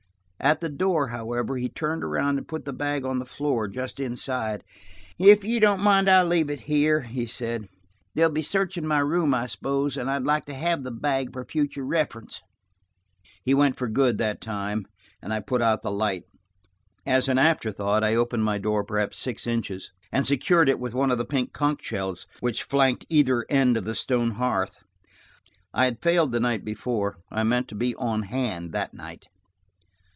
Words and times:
At 0.43 0.59
the 0.59 0.69
door, 0.69 1.09
however, 1.09 1.55
he 1.57 1.69
turned 1.69 2.03
around 2.03 2.39
and 2.39 2.47
put 2.47 2.65
the 2.65 2.73
bag 2.73 3.05
on 3.05 3.19
the 3.19 3.27
floor, 3.27 3.67
just 3.67 3.99
inside. 3.99 4.63
"If 5.19 5.43
you 5.43 5.59
don't 5.59 5.81
mind, 5.83 6.09
I'll 6.09 6.25
leave 6.25 6.49
it 6.49 6.61
here," 6.61 7.01
he 7.01 7.27
said. 7.27 7.69
"They'll 8.15 8.31
be 8.31 8.41
searching 8.41 8.87
my 8.87 8.97
room, 9.01 9.35
I 9.35 9.45
suppose, 9.45 9.97
and 9.97 10.09
I'd 10.09 10.23
like 10.25 10.45
to 10.45 10.55
have 10.55 10.81
the 10.83 10.89
bag 10.89 11.31
for 11.31 11.45
future 11.45 11.83
reference." 11.85 12.41
He 13.45 13.53
went 13.53 13.77
for 13.77 13.87
good 13.87 14.17
that 14.17 14.41
time, 14.41 14.87
and 15.21 15.31
I 15.31 15.41
put 15.41 15.61
out 15.61 15.83
the 15.83 15.91
light. 15.91 16.23
As 17.05 17.27
an 17.27 17.37
afterthought 17.37 18.03
I 18.03 18.15
opened 18.15 18.43
my 18.43 18.57
door 18.57 18.83
perhaps 18.83 19.19
six 19.19 19.45
inches, 19.45 19.91
and 20.11 20.25
secured 20.25 20.69
it 20.69 20.79
with 20.79 20.95
one 20.95 21.11
of 21.11 21.19
the 21.19 21.23
pink 21.23 21.53
conch 21.53 21.83
shells 21.83 22.25
which 22.39 22.63
flanked 22.63 23.05
either 23.09 23.45
end 23.47 23.77
of 23.77 23.85
the 23.85 23.93
stone 23.93 24.31
hearth. 24.31 24.79
I 25.71 25.85
had 25.85 26.01
failed 26.01 26.31
the 26.31 26.39
night 26.39 26.65
before: 26.65 27.19
I 27.29 27.43
meant 27.43 27.67
to 27.67 27.75
be 27.75 27.93
on 27.97 28.23
hand 28.23 28.71
that 28.73 28.95
night. 28.95 29.27